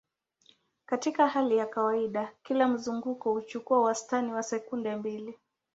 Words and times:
Katika 0.85 1.27
hali 1.27 1.57
ya 1.57 1.65
kawaida, 1.65 2.31
kila 2.43 2.67
mzunguko 2.67 3.31
huchukua 3.33 3.81
wastani 3.81 4.33
wa 4.33 4.43
sekunde 4.43 4.95
mbili. 4.95 5.39